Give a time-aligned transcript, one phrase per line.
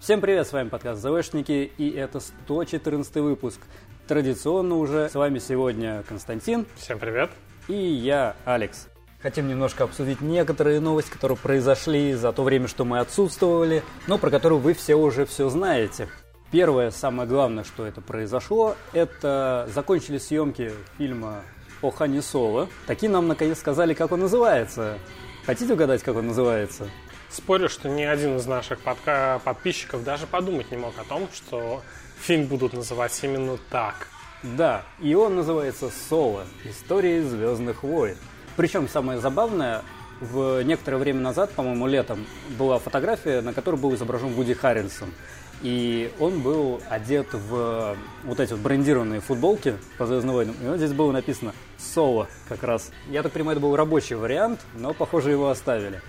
[0.00, 3.60] Всем привет, с вами подкаст ЗВшники, и это 114 выпуск.
[4.06, 6.66] Традиционно уже с вами сегодня Константин.
[6.76, 7.30] Всем привет.
[7.66, 8.86] И я, Алекс.
[9.20, 14.30] Хотим немножко обсудить некоторые новости, которые произошли за то время, что мы отсутствовали, но про
[14.30, 16.08] которые вы все уже все знаете.
[16.52, 21.42] Первое, самое главное, что это произошло, это закончили съемки фильма
[21.82, 22.68] о Хане Соло.
[22.86, 24.96] Такие нам наконец сказали, как он называется.
[25.44, 26.88] Хотите угадать, как он называется?
[27.30, 31.82] Спорю, что ни один из наших подка- подписчиков даже подумать не мог о том, что
[32.18, 34.08] фильм будут называть именно так.
[34.42, 36.44] Да, и он называется «Соло.
[36.64, 38.16] Истории Звездных войн».
[38.56, 39.82] Причем самое забавное,
[40.20, 45.12] в некоторое время назад, по-моему, летом, была фотография, на которой был изображен Вуди Харрельсон.
[45.60, 50.56] И он был одет в вот эти вот брендированные футболки по Звездным войнам.
[50.62, 52.90] И вот здесь было написано «Соло» как раз.
[53.08, 56.00] Я так понимаю, это был рабочий вариант, но, похоже, его оставили.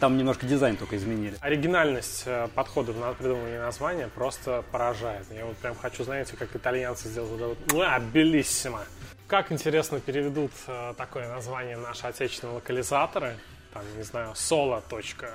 [0.00, 1.36] Там немножко дизайн только изменили.
[1.40, 5.26] Оригинальность э, подхода на придумывание названия просто поражает.
[5.32, 8.80] Я вот прям хочу, знаете, как итальянцы сделают вот это вот «А, белиссимо».
[9.26, 13.36] Как интересно переведут э, такое название наши отечественные локализаторы.
[13.72, 14.82] Там, не знаю, соло.
[14.88, 15.30] точка,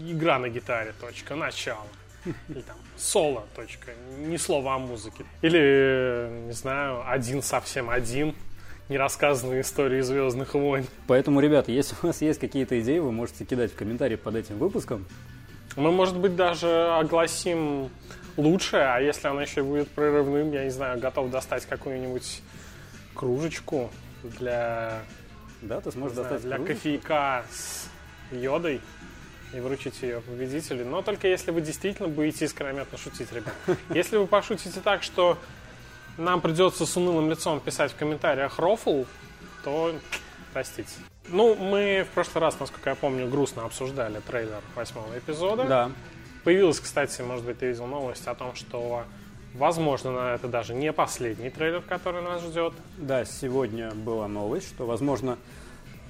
[0.00, 0.92] Игра на гитаре.
[1.00, 1.86] точка, Начало.
[2.48, 3.44] Или там соло.
[3.54, 5.24] точка, Ни слова о музыке.
[5.42, 8.34] Или, э, не знаю, один совсем один
[8.88, 10.86] нерассказанные истории Звездных войн.
[11.06, 14.58] Поэтому, ребята, если у вас есть какие-то идеи, вы можете кидать в комментарии под этим
[14.58, 15.06] выпуском.
[15.76, 17.90] Мы, может быть, даже огласим
[18.36, 22.42] лучшее, а если оно еще будет прерывным, я не знаю, готов достать какую-нибудь
[23.14, 23.90] кружечку
[24.22, 25.00] для...
[25.62, 26.76] Да, ты сможешь знаю, достать для кружечку?
[26.76, 27.88] кофейка с
[28.30, 28.80] йодой
[29.52, 30.84] и вручить ее победителю.
[30.84, 33.54] Но только если вы действительно будете искрометно шутить, ребят.
[33.94, 35.38] Если вы пошутите так, что
[36.16, 39.04] нам придется с унылым лицом писать в комментариях рофл,
[39.64, 39.94] то
[40.52, 40.90] простите.
[41.28, 45.64] Ну, мы в прошлый раз, насколько я помню, грустно обсуждали трейлер восьмого эпизода.
[45.64, 45.90] Да.
[46.44, 49.04] Появилась, кстати, может быть, ты видел новость о том, что,
[49.54, 52.74] возможно, это даже не последний трейлер, который нас ждет.
[52.98, 55.38] Да, сегодня была новость, что, возможно,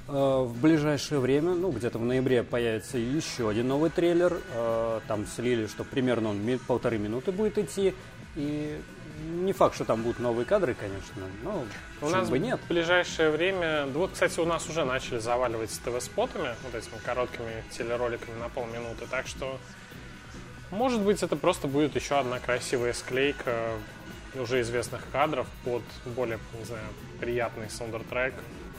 [0.08, 4.36] э, в ближайшее время, ну, где-то в ноябре появится еще один новый трейлер.
[4.52, 7.94] Э, Там слили, что примерно он полторы минуты будет идти.
[8.34, 8.80] И
[9.22, 11.64] не факт, что там будут новые кадры, конечно, но
[12.00, 12.60] У нас бы нет.
[12.60, 13.86] в ближайшее время...
[13.86, 18.48] да Вот, кстати, у нас уже начали заваливать с ТВ-спотами, вот этими короткими телероликами на
[18.48, 19.58] полминуты, так что,
[20.70, 23.74] может быть, это просто будет еще одна красивая склейка
[24.34, 26.84] уже известных кадров под более, не знаю,
[27.20, 28.34] приятный саундертрек.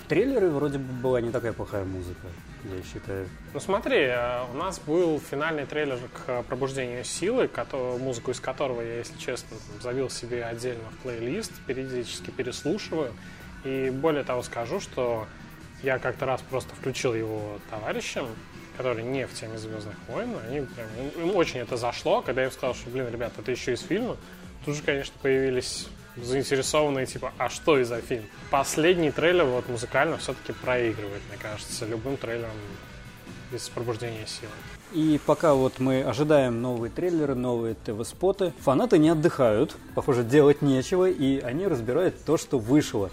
[0.08, 2.28] Трейлере вроде бы была не такая плохая музыка,
[2.64, 3.28] я считаю.
[3.54, 7.50] Ну смотри, э, у нас был финальный трейлер к «Пробуждению силы»,
[8.00, 13.14] музыку из которого я, если честно, завел себе отдельно в плейлист, периодически переслушиваю.
[13.64, 15.28] И более того скажу, что
[15.84, 18.28] я как-то раз просто включил его товарищам,
[18.78, 20.36] которые не в теме «Звездных войн».
[20.48, 20.88] Они прям,
[21.24, 24.18] им, очень это зашло, когда я им сказал, что, блин, ребят, это еще из фильма.
[24.66, 28.26] Тут же, конечно, появились заинтересованные, типа, а что из за фильм?
[28.50, 32.52] Последний трейлер вот музыкально все-таки проигрывает, мне кажется, любым трейлером
[33.52, 34.52] из пробуждения силы.
[34.94, 41.10] И пока вот мы ожидаем новые трейлеры, новые ТВ-споты, фанаты не отдыхают, похоже, делать нечего,
[41.10, 43.10] и они разбирают то, что вышло.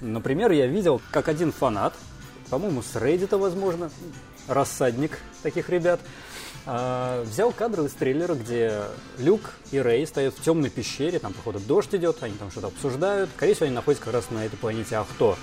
[0.00, 1.94] Например, я видел, как один фанат,
[2.50, 3.90] по-моему, с Reddit, возможно,
[4.46, 6.00] рассадник таких ребят,
[6.66, 8.84] взял кадры из трейлера, где
[9.18, 13.30] Люк и Рэй стоят в темной пещере, там, походу, дождь идет, они там что-то обсуждают.
[13.36, 15.36] Скорее всего, они находятся как раз на этой планете Авто.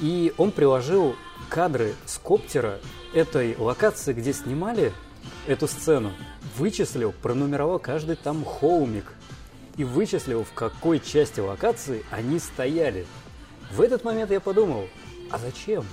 [0.00, 1.16] И он приложил
[1.48, 2.80] кадры с коптера
[3.12, 4.92] этой локации, где снимали
[5.46, 6.12] эту сцену,
[6.56, 9.12] вычислил, пронумеровал каждый там холмик
[9.76, 13.06] и вычислил, в какой части локации они стояли.
[13.72, 14.88] В этот момент я подумал,
[15.30, 15.84] а зачем?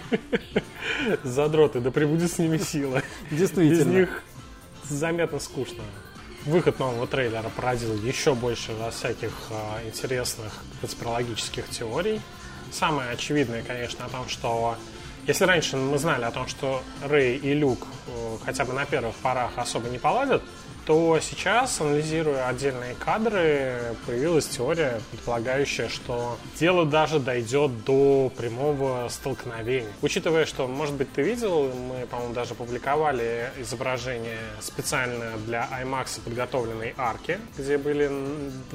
[1.24, 3.02] Задроты, да прибудет с ними сила.
[3.30, 3.92] Без Действительно.
[3.92, 4.22] них
[4.88, 5.82] заметно скучно.
[6.44, 12.20] Выход нового трейлера породил еще больше всяких а, интересных конспирологических теорий.
[12.72, 14.76] Самое очевидное, конечно, о том, что
[15.26, 19.14] если раньше мы знали о том, что Рэй и Люк э, хотя бы на первых
[19.16, 20.42] порах особо не поладят,
[20.84, 29.92] то сейчас, анализируя отдельные кадры, появилась теория, предполагающая, что дело даже дойдет до прямого столкновения.
[30.02, 36.94] Учитывая, что, может быть, ты видел, мы, по-моему, даже публиковали изображение специально для IMAX подготовленной
[36.96, 38.10] арки, где были,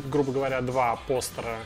[0.10, 1.58] грубо говоря, два постера.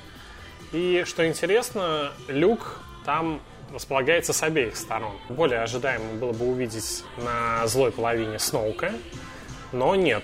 [0.72, 3.42] И, что интересно, люк там
[3.74, 5.14] располагается с обеих сторон.
[5.30, 8.92] Более ожидаемо было бы увидеть на злой половине Сноука,
[9.72, 10.24] но нет.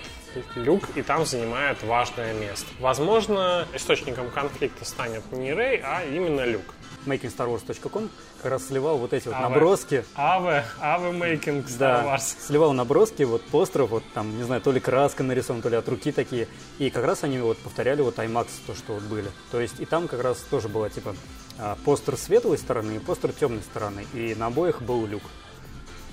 [0.56, 2.68] Люк и там занимает важное место.
[2.80, 6.62] Возможно, источником конфликта станет не Рэй, а именно Люк.
[7.08, 8.10] makingstarwars.com
[8.42, 9.48] как раз сливал вот эти вот Аве.
[9.50, 10.06] наброски.
[10.16, 12.36] Аве, Аве Making Star Да, Wars.
[12.46, 15.88] сливал наброски вот постеров, вот там, не знаю, то ли краска нарисована, то ли от
[15.90, 16.48] руки такие.
[16.78, 19.30] И как раз они вот повторяли вот IMAX, то, что вот были.
[19.52, 21.16] То есть и там как раз тоже было типа
[21.58, 24.06] а, постер светлой стороны и постер темной стороны.
[24.14, 25.24] И на обоих был люк.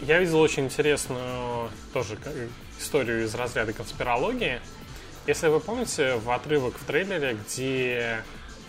[0.01, 2.19] Я видел очень интересную тоже
[2.79, 4.61] историю из разряда конспирологии.
[5.27, 8.23] Если вы помните, в отрывок в трейлере, где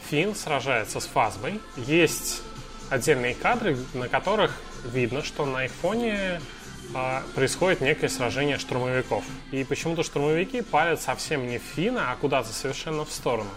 [0.10, 2.42] Финн сражается с Фазбой, есть
[2.89, 4.56] отдельные кадры, на которых
[4.86, 6.39] видно, что на их фоне
[6.94, 9.24] а, происходит некое сражение штурмовиков.
[9.51, 13.50] И почему-то штурмовики палят совсем не в Фина, а куда-то совершенно в сторону.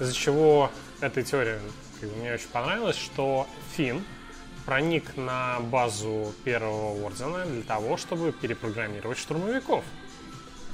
[0.00, 0.70] Из-за чего
[1.00, 1.60] эта теория
[2.02, 3.46] мне очень понравилась, что
[3.76, 4.04] Финн
[4.64, 9.84] проник на базу Первого Ордена для того, чтобы перепрограммировать штурмовиков.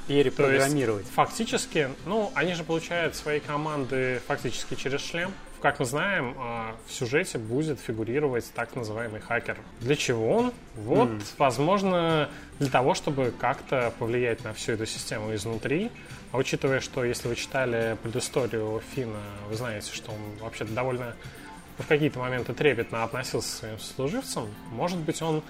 [0.07, 1.07] То есть, Перепрограммировать.
[1.07, 5.33] фактически, ну, они же получают свои команды фактически через шлем.
[5.61, 9.59] Как мы знаем, а, в сюжете будет фигурировать так называемый хакер.
[9.81, 10.53] Для чего он?
[10.75, 15.91] Вот, возможно, для того, чтобы как-то повлиять на всю эту систему изнутри.
[16.33, 21.15] А учитывая, что если вы читали предысторию Фина, вы знаете, что он вообще довольно
[21.83, 25.43] в какие-то моменты трепетно относился к своим служивцам, может быть, он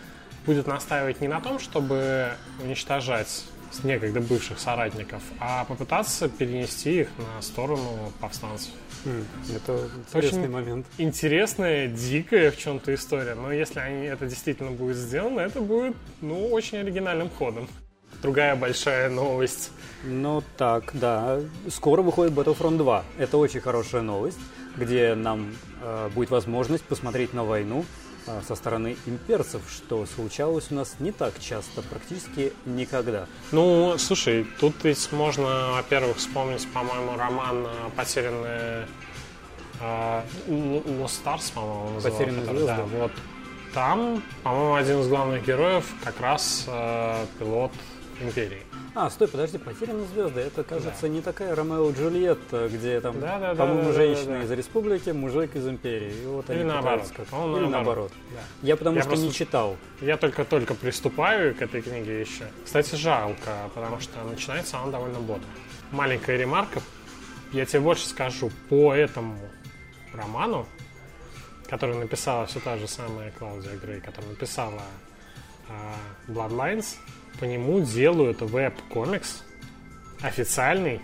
[0.47, 2.31] будет настаивать не на том, чтобы
[2.63, 3.45] уничтожать
[3.85, 8.73] некогда бывших соратников, а попытаться перенести их на сторону повстанцев.
[9.05, 9.25] М,
[9.55, 10.87] Это интересный Очень- момент.
[10.99, 16.49] Интересная, дикая в чем-то история, но если они, это действительно будет сделано, это будет, ну,
[16.49, 17.69] очень оригинальным ходом.
[18.23, 19.71] Другая большая новость.
[20.05, 21.41] Ну так, да.
[21.69, 23.05] Скоро выходит Battlefront 2.
[23.19, 24.39] Это очень хорошая новость,
[24.77, 27.85] где нам э, будет возможность посмотреть на войну
[28.27, 33.27] э, со стороны имперцев, что случалось у нас не так часто, практически никогда.
[33.53, 38.87] Ну, слушай, тут ведь можно, во-первых, вспомнить, по-моему, роман э, «Потерянные...»
[39.81, 42.11] э, Л- Lost Stars, по-моему, назывался.
[42.19, 42.67] «Потерянные звезды».
[42.67, 43.13] Да, вот.
[43.73, 47.71] Там, по-моему, один из главных героев как раз э, пилот
[48.21, 48.63] Империи.
[48.95, 50.41] А, стой, подожди, потерянные звезды.
[50.41, 53.95] Это, кажется, не такая Ромео и Джульетта, где там, Да, да, да, по-моему, да, да,
[53.95, 54.45] женщина да.
[54.45, 56.13] из республики, мужик из империи.
[56.23, 57.07] И вот Или они наоборот.
[57.17, 57.71] как- Или наоборот.
[57.71, 58.13] наоборот.
[58.63, 59.77] Я потому Я что просто- не читал.
[60.01, 62.45] Я только-только приступаю к этой книге еще.
[62.65, 65.47] Кстати, жалко, потому что начинается она довольно бодро.
[65.93, 66.81] Маленькая ремарка.
[67.53, 68.51] Я тебе больше скажу.
[68.69, 69.39] По этому
[70.13, 70.67] роману,
[71.69, 74.83] который написала все та же самая Клаудия Грей, которая написала
[75.69, 75.95] а,
[76.29, 76.97] Bloodlines,
[77.39, 79.43] по нему делают веб-комикс
[80.21, 81.01] официальный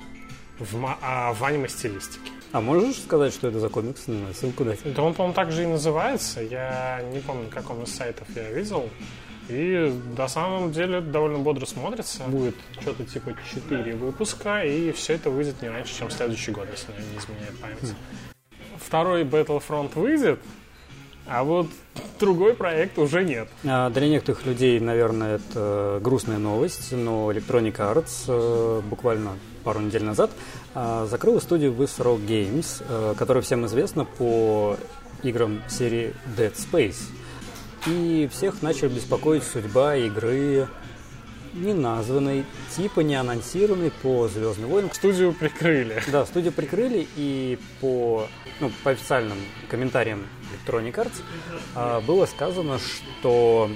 [0.58, 2.30] в, а, в аниме-стилистике.
[2.52, 4.04] А можешь сказать, что это за комикс?
[4.04, 4.80] Знаю, ссылку дать.
[4.84, 6.40] Да он, по-моему, так же и называется.
[6.40, 8.88] Я не помню, на каком из сайтов я видел.
[9.48, 12.24] И на самом деле довольно бодро смотрится.
[12.24, 16.92] Будет что-то типа 4 выпуска, и все это выйдет не раньше, чем следующий год, если
[16.92, 17.94] не изменяет память.
[18.78, 20.40] Второй Battlefront выйдет,
[21.28, 21.68] а вот
[22.20, 23.48] другой проект уже нет.
[23.64, 29.32] А, Для некоторых людей, наверное, это грустная новость, но Electronic Arts э, буквально
[29.64, 30.30] пару недель назад
[30.74, 34.76] э, закрыла студию Visceral Games, э, которая всем известна по
[35.22, 37.10] играм серии Dead Space.
[37.86, 40.68] И всех начали беспокоить судьба игры
[41.54, 42.44] неназванной,
[42.76, 44.92] типа не анонсированной по Звездным войнам.
[44.92, 46.02] Студию прикрыли.
[46.12, 48.26] Да, студию прикрыли, и по,
[48.60, 49.38] ну, по официальным
[49.68, 50.26] комментариям
[50.66, 51.22] Electronic Arts
[51.74, 53.70] а, было сказано, что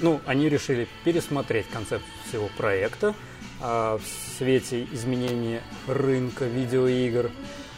[0.00, 3.14] ну, они решили пересмотреть концепт всего проекта
[3.60, 7.30] а, в свете изменения рынка видеоигр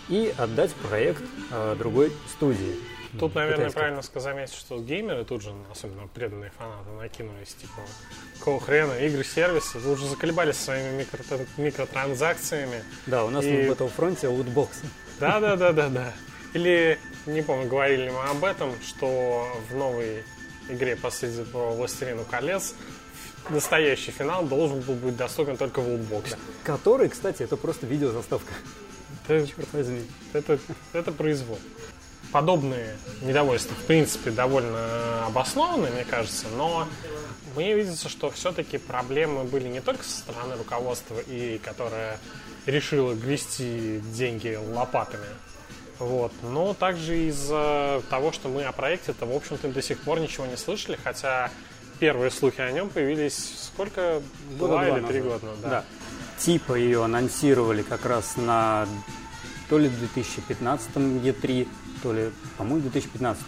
[0.08, 2.74] и отдать проект а, другой студии.
[3.18, 3.78] Тут, наверное, Китайской.
[3.78, 7.80] правильно заметить, что геймеры тут же, особенно преданные фанаты, накинулись, типа,
[8.40, 12.82] какого хрена, игры-сервисы, вы уже заколебались своими микро- микротранзакциями.
[13.06, 14.80] Да, у нас И- в Battlefront лутбоксы.
[15.20, 16.12] Да, да, да, да, да.
[16.54, 20.24] Или, не помню, говорили ли мы об этом, что в новой
[20.68, 22.74] игре по среди про Властелину колец
[23.50, 26.38] настоящий финал должен был быть доступен только в лутбоксе.
[26.62, 28.52] Который, кстати, это просто видеозаставка.
[29.28, 30.04] Это, Черт возьми.
[30.32, 30.58] это,
[30.92, 31.58] это произвол.
[32.32, 36.88] Подобные недовольства, в принципе, довольно обоснованы, мне кажется, но
[37.54, 42.18] мне видится, что все-таки проблемы были не только со стороны руководства и которое
[42.66, 45.26] решило грести деньги лопатами,
[45.98, 50.46] вот, но также из-за того, что мы о проекте-то, в общем-то, до сих пор ничего
[50.46, 51.50] не слышали, хотя
[52.00, 54.20] первые слухи о нем появились сколько?
[54.58, 55.84] Года Два два или три года, Да.
[56.38, 58.86] Типа ее анонсировали как раз на
[59.68, 61.68] то ли 2015 E3,
[62.02, 63.42] то ли, по-моему, 2015.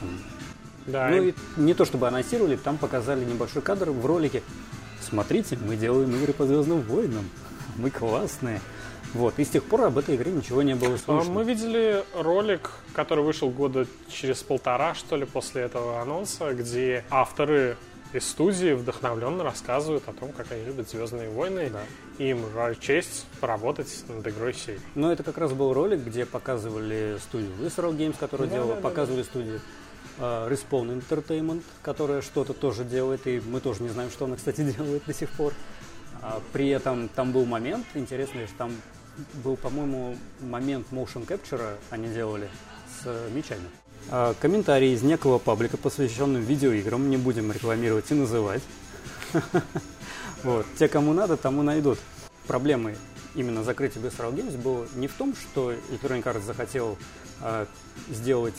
[0.87, 4.43] Да, Ну и- и не то чтобы анонсировали, там показали небольшой кадр в ролике.
[5.03, 7.29] Смотрите, мы делаем игры по Звездным войнам.
[7.77, 8.61] Мы классные.
[9.15, 11.33] Вот, и с тех пор об этой игре ничего не было А, слышно.
[11.33, 17.77] Мы видели ролик, который вышел года через полтора, что ли, после этого анонса, где авторы
[18.13, 21.71] из студии вдохновленно рассказывают о том, как они любят Звездные войны.
[22.19, 22.45] И им
[22.81, 24.79] честь поработать над игрой сей.
[24.95, 28.81] Но это как раз был ролик, где показывали студию Visceral Games, которая Да, делала, да,
[28.81, 29.61] да, показывали студию
[30.19, 34.63] э, Respawn Entertainment, которая что-то тоже делает, и мы тоже не знаем, что она, кстати,
[34.77, 35.53] делает до сих пор.
[36.23, 38.73] А при этом там был момент, интересный, что там
[39.45, 42.49] был, по-моему, момент motion capture они делали
[43.01, 43.69] с э, мечами.
[44.11, 48.63] А, комментарий из некого паблика, посвященным видеоиграм, не будем рекламировать и называть.
[50.43, 50.67] Вот.
[50.79, 51.99] Те, кому надо, тому найдут.
[52.47, 52.95] Проблемой
[53.35, 56.97] именно закрытия Visceral Games было не в том, что Electronic Arts захотел
[57.41, 57.67] а,
[58.09, 58.55] сделать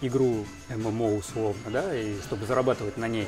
[0.00, 3.26] игру ММО условно, да, и чтобы зарабатывать на ней.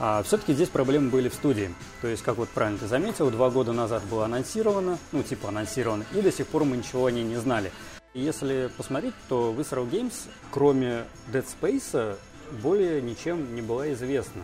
[0.00, 1.74] А все-таки здесь проблемы были в студии.
[2.02, 6.04] То есть, как вот правильно ты заметил, два года назад было анонсировано, ну, типа анонсировано,
[6.14, 7.72] и до сих пор мы ничего о ней не знали.
[8.14, 10.14] Если посмотреть, то Visceral Games,
[10.50, 12.16] кроме Dead Space,
[12.62, 14.42] более ничем не была известна.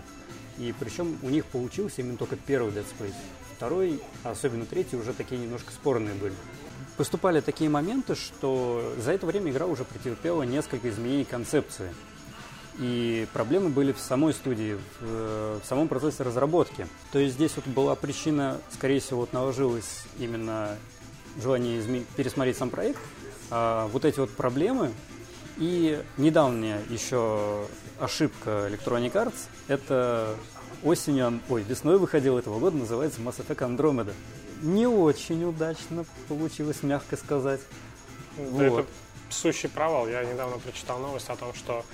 [0.59, 3.15] И причем у них получился именно только первый Dead Space.
[3.57, 6.35] Второй, особенно третий, уже такие немножко спорные были.
[6.97, 11.93] Поступали такие моменты, что за это время игра уже претерпела несколько изменений концепции.
[12.79, 16.89] И проблемы были в самой студии, в, э, в самом процессе разработки.
[17.13, 20.77] То есть здесь вот была причина, скорее всего, вот наложилось именно
[21.41, 23.01] желание изме- пересмотреть сам проект,
[23.51, 24.93] а вот эти вот проблемы
[25.57, 27.67] и недавняя еще
[28.01, 30.35] ошибка Electronic Arts, это
[30.83, 34.13] осенью, ой, весной выходил этого года, называется Mass Effect Andromeda.
[34.63, 37.61] Не очень удачно получилось, мягко сказать.
[38.37, 38.81] Да Вот.
[38.81, 38.89] Это
[39.31, 40.09] сущий провал.
[40.09, 41.85] Я недавно прочитал новость о том, что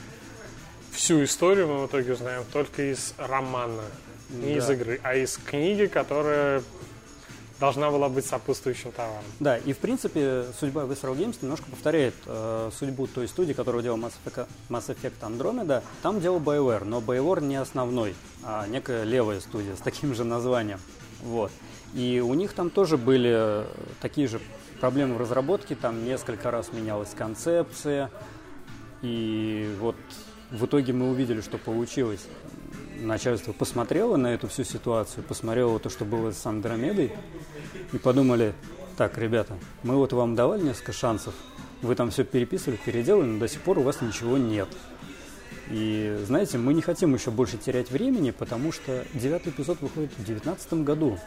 [0.93, 3.83] всю историю мы в итоге узнаем только из романа,
[4.31, 4.59] не Да.
[4.59, 6.63] из игры, а из книги, которая
[7.59, 9.23] должна была быть сопутствующим товаром.
[9.39, 13.99] Да, и в принципе судьба Visceral Games немножко повторяет э, судьбу той студии, которая делала
[13.99, 15.83] Mass Effect, Mass Effect Andromeda.
[16.03, 20.81] Там делал BioWare, но BioWare не основной, а некая левая студия с таким же названием.
[21.23, 21.53] Вот.
[21.93, 23.67] И у них там тоже были
[24.01, 24.41] такие же
[24.81, 28.11] проблемы в разработке, там несколько раз менялась концепция,
[29.03, 29.97] и вот
[30.51, 32.27] в итоге мы увидели, что получилось.
[33.01, 37.13] Начальство посмотрело на эту всю ситуацию, посмотрело то, что было с Андромедой,
[37.93, 38.55] и подумали,
[38.97, 41.35] так, ребята, мы вот вам давали несколько шансов,
[41.83, 44.69] вы там все переписывали, переделали, но до сих пор у вас ничего нет.
[45.71, 50.25] И знаете, мы не хотим еще больше терять времени, потому что девятый эпизод выходит в
[50.25, 51.19] девятнадцатом году.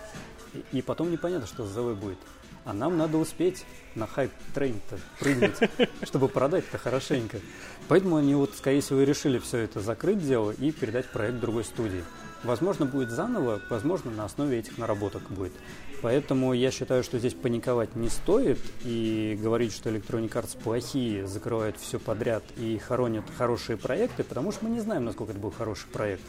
[0.72, 2.18] И, потом непонятно, что за ЗВ будет.
[2.66, 3.66] А нам надо успеть
[3.96, 5.58] на хайп-трейн-то прыгнуть,
[6.04, 7.40] чтобы продать-то хорошенько.
[7.88, 11.66] Поэтому они вот, скорее всего, и решили все это закрыть дело и передать проект другой
[11.66, 12.04] студии.
[12.44, 15.54] Возможно, будет заново, возможно, на основе этих наработок будет.
[16.02, 21.78] Поэтому я считаю, что здесь паниковать не стоит и говорить, что Electronic Arts плохие, закрывают
[21.78, 25.88] все подряд и хоронят хорошие проекты, потому что мы не знаем, насколько это был хороший
[25.88, 26.24] проект.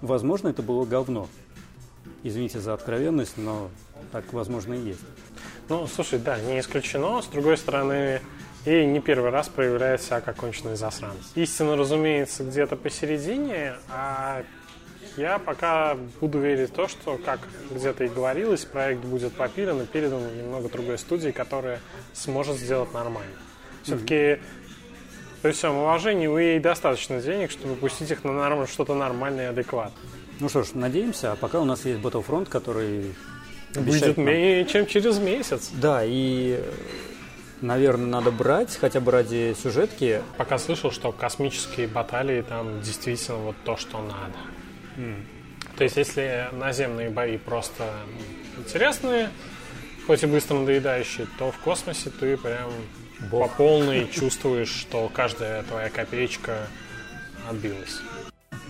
[0.00, 1.28] Возможно, это было говно.
[2.22, 3.70] Извините за откровенность, но
[4.10, 5.00] так, возможно, и есть.
[5.72, 7.22] Ну, слушай, да, не исключено.
[7.22, 8.20] С другой стороны,
[8.66, 11.32] и не первый раз проявляет себя как конченый засранец.
[11.34, 14.44] Истина, разумеется, где-то посередине, а
[15.16, 19.86] я пока буду верить в то, что, как где-то и говорилось, проект будет попилен и
[19.86, 21.80] передан немного другой студии, которая
[22.12, 23.32] сможет сделать нормально.
[23.82, 24.40] Все-таки
[25.40, 28.66] при всем уважении у EA достаточно денег, чтобы пустить их на норм...
[28.66, 30.04] что-то нормальное и адекватное.
[30.38, 33.14] Ну что ж, надеемся, а пока у нас есть Battlefront, который
[33.74, 35.70] Будет менее чем через месяц.
[35.72, 36.62] Да, и,
[37.60, 40.22] наверное, надо брать, хотя бы ради сюжетки.
[40.36, 45.16] Пока слышал, что космические баталии там действительно вот то, что надо.
[45.76, 47.84] То есть, если наземные бои просто
[48.58, 49.30] интересные,
[50.06, 52.70] хоть и быстро надоедающие, то в космосе ты прям
[53.30, 56.66] по полной чувствуешь, что каждая твоя копеечка
[57.48, 58.00] отбилась.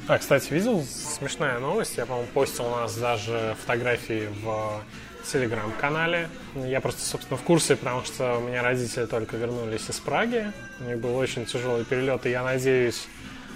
[0.09, 1.97] А, кстати, видел смешная новость?
[1.97, 4.83] Я, по-моему, постил у нас даже фотографии в
[5.31, 6.29] телеграм-канале.
[6.57, 10.53] Я просто, собственно, в курсе, потому что у меня родители только вернулись из Праги.
[10.81, 13.07] У них был очень тяжелый перелет, и я надеюсь,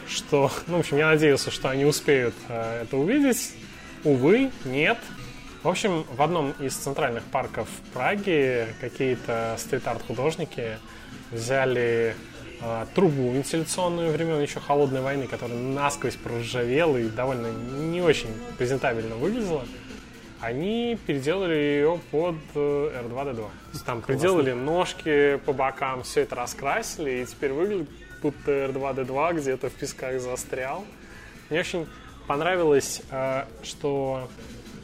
[0.09, 0.53] что...
[0.69, 3.53] Ну, в общем, я надеялся, что они успеют э, это увидеть.
[4.05, 4.99] Увы, нет.
[5.65, 10.79] В общем, в одном из центральных парков Праги какие-то стрит-арт-художники
[11.33, 12.36] взяли э,
[12.95, 19.65] трубу вентиляционную времен еще холодной войны, которая насквозь проржавела и довольно не очень презентабельно выглядела.
[20.41, 23.37] Они переделали ее под э, R2D2.
[23.37, 27.89] То есть Там приделали ножки по бокам, все это раскрасили, и теперь выглядит,
[28.21, 30.85] будто R2D2 где-то в песках застрял.
[31.49, 31.87] Мне очень
[32.27, 34.29] понравилось, э, что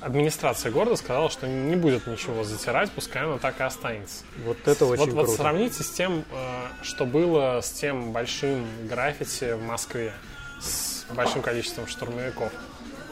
[0.02, 4.24] администрация города сказала, что не будет ничего затирать, пускай оно так и останется.
[4.44, 5.26] Вот это очень вот, круто.
[5.28, 10.12] Вот сравните с тем, э, что было с тем большим граффити в Москве,
[10.60, 12.52] с большим количеством штурмовиков,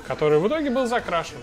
[0.07, 1.39] который в итоге был закрашен.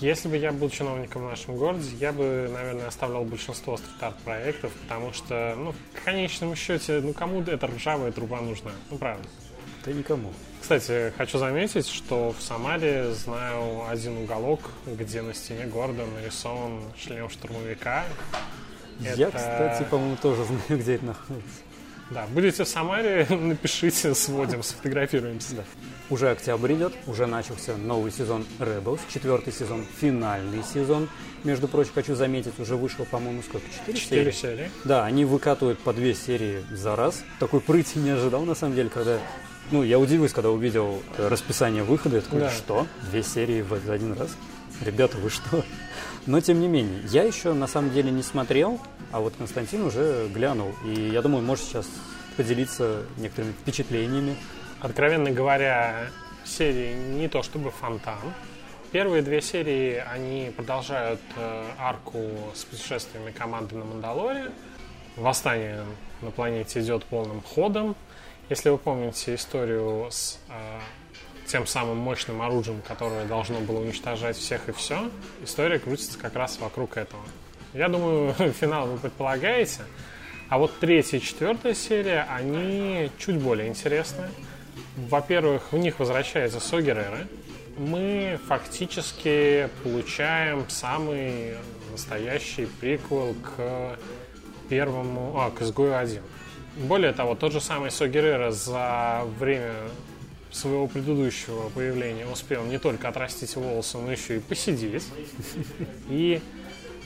[0.00, 4.70] Если бы я был чиновником в нашем городе, я бы, наверное, оставлял большинство стрит-арт проектов,
[4.82, 8.72] потому что, ну, в конечном счете, ну, кому эта ржавая труба нужна?
[8.90, 9.26] Ну, правда.
[9.86, 10.32] Да никому.
[10.60, 17.30] Кстати, хочу заметить, что в Самаре знаю один уголок, где на стене города нарисован шлем
[17.30, 18.04] штурмовика.
[18.98, 19.36] Я, это...
[19.36, 21.60] кстати, по-моему, тоже знаю, где это находится.
[22.10, 25.56] Да, будете в Самаре, напишите, сводим, сфотографируемся.
[25.56, 25.64] Да.
[26.08, 31.08] Уже октябрь идет, уже начался новый сезон Rebels, четвертый сезон, финальный сезон.
[31.42, 33.66] Между прочим, хочу заметить, уже вышло, по-моему, сколько?
[33.70, 34.56] Четыре, Четыре серии?
[34.56, 34.70] серии.
[34.84, 37.24] Да, они выкатывают по две серии за раз.
[37.40, 39.18] Такой прыти не ожидал, на самом деле, когда...
[39.70, 42.16] Ну, я удивился, когда увидел расписание выхода.
[42.16, 42.50] Я такой, да.
[42.50, 42.86] что?
[43.10, 44.36] Две серии в один раз?
[44.84, 45.64] Ребята, вы что?
[46.26, 48.80] Но, тем не менее, я еще, на самом деле, не смотрел,
[49.12, 50.74] а вот Константин уже глянул.
[50.84, 51.86] И я думаю, может сейчас
[52.36, 54.36] поделиться некоторыми впечатлениями
[54.80, 56.10] Откровенно говоря,
[56.44, 58.18] серии не то чтобы фонтан.
[58.92, 62.22] Первые две серии, они продолжают э, арку
[62.54, 64.52] с путешествиями команды на Мандалоре.
[65.16, 65.82] Восстание
[66.20, 67.96] на планете идет полным ходом.
[68.48, 70.78] Если вы помните историю с э,
[71.48, 75.10] тем самым мощным оружием, которое должно было уничтожать всех и все,
[75.42, 77.22] история крутится как раз вокруг этого.
[77.74, 79.80] Я думаю, финал вы предполагаете.
[80.48, 84.30] А вот третья и четвертая серия, они чуть более интересные.
[84.96, 87.26] Во-первых, в них возвращается Согереры.
[87.76, 91.56] Мы фактически получаем самый
[91.90, 93.98] настоящий приквел к
[94.68, 96.22] первому, а, к изгою 1.
[96.76, 99.74] Более того, тот же самый Согерера за время
[100.50, 105.04] своего предыдущего появления успел не только отрастить волосы, но еще и посидеть.
[106.08, 106.40] И,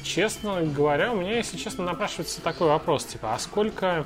[0.03, 4.05] честно говоря, у меня, если честно, напрашивается такой вопрос, типа, а сколько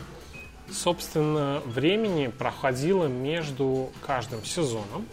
[0.71, 5.06] собственно, времени проходило между каждым сезоном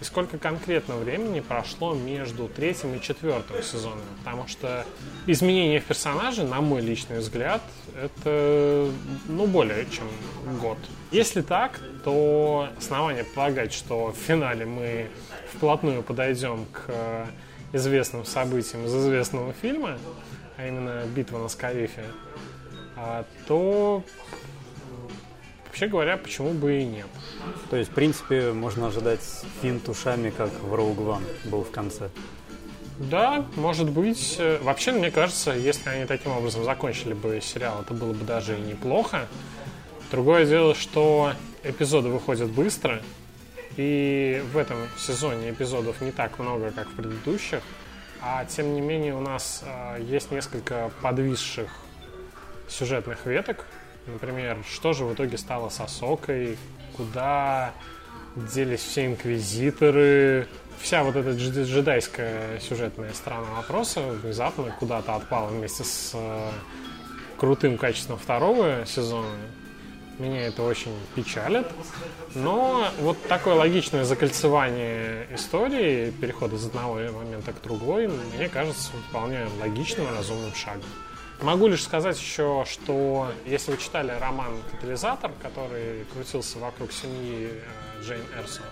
[0.00, 4.04] и сколько конкретно времени прошло между третьим и четвертым сезоном.
[4.18, 4.84] Потому что
[5.26, 7.60] изменения в персонаже, на мой личный взгляд,
[8.00, 8.90] это
[9.26, 10.06] ну, более чем
[10.60, 10.78] год.
[11.10, 15.08] Если так, то основание полагать, что в финале мы
[15.52, 17.26] вплотную подойдем к
[17.72, 19.98] известным событиям из известного фильма,
[20.56, 22.04] а именно «Битва на Скарифе»,
[22.96, 24.02] а, то
[25.78, 27.06] Вообще говоря, почему бы и нет.
[27.70, 29.20] То есть, в принципе, можно ожидать
[29.62, 32.10] финт ушами, как в Rogue One был в конце.
[32.98, 34.40] Да, может быть.
[34.62, 38.60] Вообще, мне кажется, если они таким образом закончили бы сериал, это было бы даже и
[38.60, 39.28] неплохо.
[40.10, 43.00] Другое дело, что эпизоды выходят быстро,
[43.76, 47.62] и в этом сезоне эпизодов не так много, как в предыдущих,
[48.20, 51.70] а тем не менее у нас э, есть несколько подвисших
[52.68, 53.64] сюжетных веток,
[54.08, 56.56] Например, что же в итоге стало с Осокой,
[56.96, 57.72] куда
[58.36, 60.48] делись все инквизиторы,
[60.80, 66.50] вся вот эта джедайская сюжетная сторона вопроса внезапно куда-то отпала вместе с э,
[67.36, 69.28] крутым качеством второго сезона.
[70.18, 71.66] Меня это очень печалит.
[72.34, 79.46] Но вот такое логичное закольцевание истории, переход из одного момента к другой, мне кажется вполне
[79.60, 80.82] логичным и разумным шагом.
[81.40, 88.02] Могу лишь сказать еще, что если вы читали роман «Катализатор», который крутился вокруг семьи э,
[88.02, 88.64] Джейн Эрсон,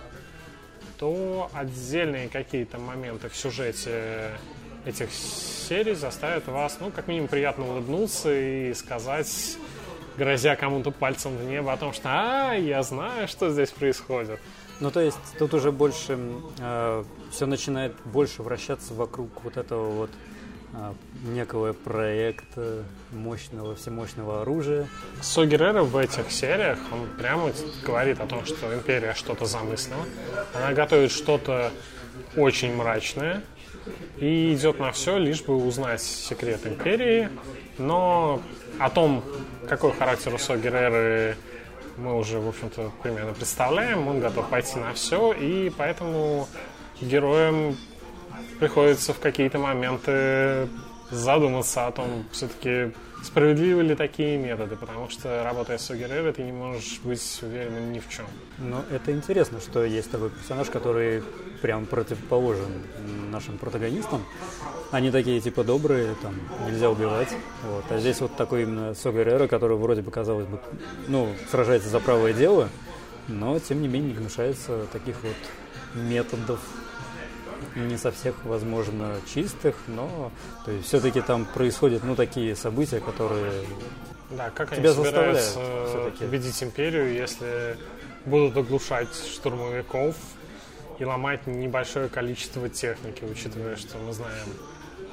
[0.99, 4.31] то отдельные какие-то моменты в сюжете
[4.85, 9.57] этих серий заставят вас, ну, как минимум, приятно улыбнуться и сказать,
[10.17, 14.41] грозя кому-то пальцем в небо о том, что «А, я знаю, что здесь происходит».
[14.81, 16.19] Ну, то есть тут уже больше
[16.59, 20.09] э, все начинает больше вращаться вокруг вот этого вот
[21.23, 24.87] некого проекта мощного, всемощного оружия.
[25.21, 27.51] Со Геррера в этих сериях, он прямо
[27.83, 30.03] говорит о том, что Империя что-то замыслила.
[30.53, 31.71] Она готовит что-то
[32.35, 33.43] очень мрачное
[34.17, 37.29] и идет на все, лишь бы узнать секрет Империи.
[37.77, 38.41] Но
[38.79, 39.23] о том,
[39.67, 41.37] какой характер у Со Герреры
[41.97, 44.07] мы уже, в общем-то, примерно представляем.
[44.07, 46.47] Он готов пойти на все, и поэтому
[47.01, 47.75] героям
[48.59, 50.67] приходится в какие-то моменты
[51.11, 56.51] задуматься о том, все-таки справедливы ли такие методы, потому что работая с Огерера, ты не
[56.51, 58.25] можешь быть уверенным ни в чем.
[58.57, 61.23] Но это интересно, что есть такой персонаж, который
[61.61, 62.83] прям противоположен
[63.31, 64.23] нашим протагонистам.
[64.91, 66.35] Они такие типа добрые, там
[66.67, 67.29] нельзя убивать.
[67.63, 67.85] Вот.
[67.89, 70.59] А здесь вот такой именно Согерера, который вроде бы, казалось бы,
[71.07, 72.69] ну, сражается за правое дело,
[73.27, 75.35] но тем не менее не гнушается таких вот
[75.95, 76.59] методов
[77.77, 80.31] не со всех, возможно, чистых, но
[80.65, 83.51] то есть все-таки там происходят, ну, такие события, которые
[84.31, 86.25] Да, как они Тебя собираются заставляют всё-таки.
[86.25, 87.77] победить империю, если
[88.25, 90.15] будут оглушать штурмовиков
[90.99, 94.47] и ломать небольшое количество техники, учитывая, что мы знаем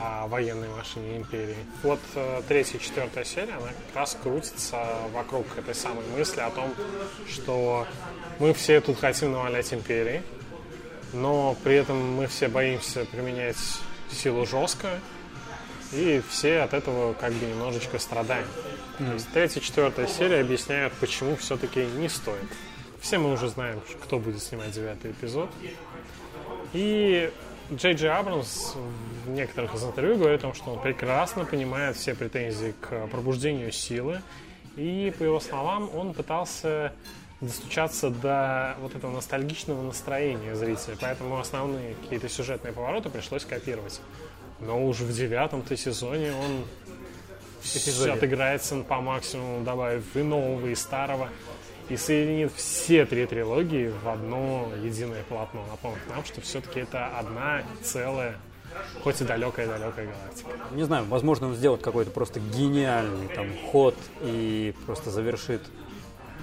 [0.00, 1.56] о военной машине империи.
[1.84, 6.50] Вот э, третья и четвертая серия, она как раз крутится вокруг этой самой мысли о
[6.50, 6.74] том,
[7.32, 7.86] что
[8.40, 10.22] мы все тут хотим навалять империи,
[11.14, 13.56] но при этом мы все боимся применять
[14.10, 15.00] силу жестко,
[15.92, 18.46] и все от этого как бы немножечко страдаем.
[18.98, 22.48] То есть третья, четвертая серия объясняют, почему все-таки не стоит.
[23.00, 25.50] Все мы уже знаем, кто будет снимать девятый эпизод.
[26.72, 27.30] И
[27.72, 28.74] Джей Джей Абрамс
[29.24, 33.72] в некоторых из интервью говорит о том, что он прекрасно понимает все претензии к пробуждению
[33.72, 34.22] силы.
[34.76, 36.92] И, по его словам, он пытался
[37.40, 40.96] достучаться до вот этого ностальгичного настроения зрителя.
[41.00, 44.00] Поэтому основные какие-то сюжетные повороты пришлось копировать.
[44.60, 46.64] Но уже в девятом-то сезоне он
[47.64, 48.12] Эпизоде.
[48.12, 51.28] отыграется по максимуму, добавив и нового, и старого,
[51.88, 55.64] и соединит все три трилогии в одно единое полотно.
[55.70, 58.36] Напомнив нам, что все-таки это одна целая,
[59.02, 60.50] хоть и далекая-далекая галактика.
[60.72, 65.62] Не знаю, возможно, он сделает какой-то просто гениальный там ход и просто завершит,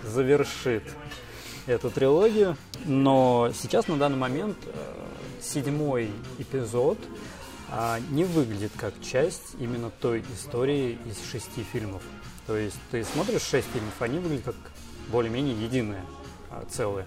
[0.04, 0.84] завершит
[1.68, 2.58] эту трилогию.
[2.86, 4.72] Но сейчас, на данный момент, э,
[5.42, 6.10] седьмой
[6.40, 6.98] эпизод
[7.74, 12.02] а, не выглядит как часть именно той истории из шести фильмов.
[12.46, 14.56] То есть ты смотришь шесть фильмов, они выглядят как
[15.08, 16.04] более-менее единое
[16.50, 17.06] а, целое.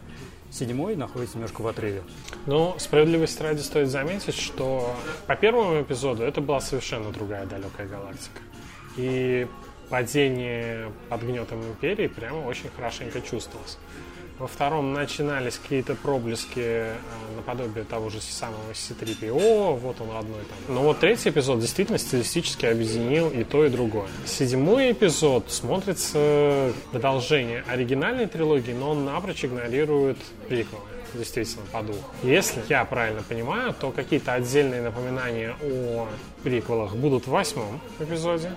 [0.51, 2.03] Седьмой находится немножко в отрыве.
[2.47, 8.41] Но справедливости ради стоит заметить, что по первому эпизоду это была совершенно другая далекая галактика.
[8.97, 9.47] И
[9.89, 13.79] падение под гнетом империи прямо очень хорошенько чувствовалось.
[14.39, 16.97] Во втором начинались какие-то проблески э,
[17.37, 20.75] наподобие того же самого C3PO, вот он родной там.
[20.75, 24.09] Но вот третий эпизод действительно стилистически объединил и то, и другое.
[24.27, 30.19] Седьмой эпизод смотрится продолжение оригинальной трилогии, но он напрочь игнорирует
[30.49, 30.83] приквелы
[31.15, 32.11] действительно по духу.
[32.23, 36.09] Если я правильно понимаю, то какие-то отдельные напоминания о
[36.43, 38.51] приквелах будут в восьмом эпизоде.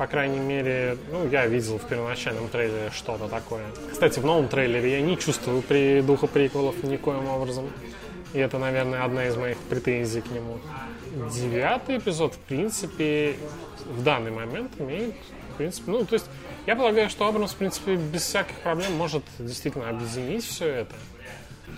[0.00, 3.66] По крайней мере, ну, я видел в первоначальном трейлере что-то такое.
[3.92, 7.70] Кстати, в новом трейлере я не чувствую при духа приквелов никоим образом.
[8.32, 10.58] И это, наверное, одна из моих претензий к нему.
[11.30, 13.36] Девятый эпизод, в принципе,
[13.84, 15.16] в данный момент имеет,
[15.52, 16.30] в принципе, ну, то есть,
[16.64, 20.94] я полагаю, что Абрамс, в принципе, без всяких проблем может действительно объединить все это.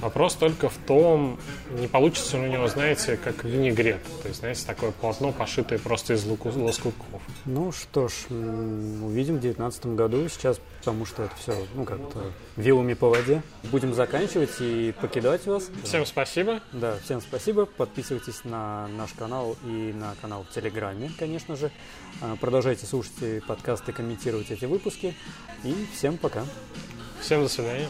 [0.00, 1.38] Вопрос только в том,
[1.78, 4.02] не получится ли у него, знаете, как винегрет.
[4.22, 7.22] То есть, знаете, такое полотно, пошитое просто из луку- лоскутков.
[7.44, 10.28] Ну что ж, увидим в 2019 году.
[10.28, 13.42] Сейчас, потому что это все, ну, как-то вилами по воде.
[13.64, 15.70] Будем заканчивать и покидать вас.
[15.84, 16.60] Всем спасибо.
[16.72, 17.66] Да, всем спасибо.
[17.66, 21.70] Подписывайтесь на наш канал и на канал в Телеграме, конечно же.
[22.20, 25.14] А, Продолжайте слушать подкасты, комментировать эти выпуски.
[25.64, 26.44] И всем пока.
[27.20, 27.88] Всем до свидания.